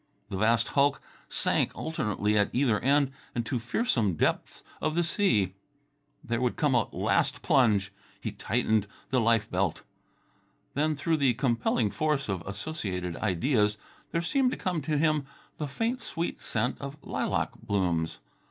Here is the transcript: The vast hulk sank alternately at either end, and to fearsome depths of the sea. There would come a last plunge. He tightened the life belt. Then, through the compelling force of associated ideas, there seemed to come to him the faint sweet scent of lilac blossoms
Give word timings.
The 0.29 0.37
vast 0.37 0.69
hulk 0.69 0.99
sank 1.29 1.77
alternately 1.77 2.35
at 2.35 2.49
either 2.53 2.79
end, 2.79 3.11
and 3.35 3.45
to 3.45 3.59
fearsome 3.59 4.15
depths 4.15 4.63
of 4.81 4.95
the 4.95 5.03
sea. 5.03 5.53
There 6.23 6.41
would 6.41 6.55
come 6.55 6.73
a 6.73 6.87
last 6.91 7.43
plunge. 7.43 7.91
He 8.19 8.31
tightened 8.31 8.87
the 9.11 9.21
life 9.21 9.47
belt. 9.51 9.83
Then, 10.73 10.95
through 10.95 11.17
the 11.17 11.35
compelling 11.35 11.91
force 11.91 12.29
of 12.29 12.41
associated 12.47 13.15
ideas, 13.17 13.77
there 14.11 14.23
seemed 14.23 14.49
to 14.49 14.57
come 14.57 14.81
to 14.81 14.97
him 14.97 15.27
the 15.59 15.67
faint 15.67 16.01
sweet 16.01 16.39
scent 16.41 16.77
of 16.81 16.97
lilac 17.03 17.51
blossoms 17.61 18.21